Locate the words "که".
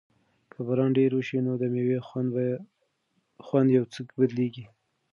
0.51-0.59